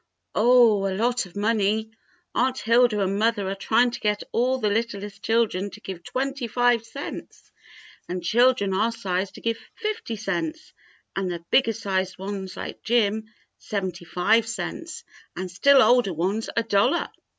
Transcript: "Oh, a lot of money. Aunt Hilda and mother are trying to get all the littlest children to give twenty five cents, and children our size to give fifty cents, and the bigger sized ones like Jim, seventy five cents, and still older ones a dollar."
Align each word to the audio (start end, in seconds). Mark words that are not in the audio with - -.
"Oh, 0.33 0.87
a 0.87 0.97
lot 0.97 1.27
of 1.27 1.35
money. 1.35 1.91
Aunt 2.33 2.57
Hilda 2.57 3.01
and 3.01 3.19
mother 3.19 3.47
are 3.47 3.53
trying 3.53 3.91
to 3.91 3.99
get 3.99 4.23
all 4.31 4.57
the 4.57 4.71
littlest 4.71 5.21
children 5.21 5.69
to 5.69 5.79
give 5.79 6.01
twenty 6.03 6.47
five 6.47 6.83
cents, 6.87 7.51
and 8.09 8.23
children 8.23 8.73
our 8.73 8.91
size 8.91 9.31
to 9.33 9.41
give 9.41 9.59
fifty 9.75 10.15
cents, 10.15 10.73
and 11.15 11.29
the 11.31 11.45
bigger 11.51 11.73
sized 11.73 12.17
ones 12.17 12.57
like 12.57 12.81
Jim, 12.81 13.25
seventy 13.59 14.05
five 14.05 14.47
cents, 14.47 15.03
and 15.35 15.51
still 15.51 15.83
older 15.83 16.13
ones 16.15 16.49
a 16.57 16.63
dollar." 16.63 17.07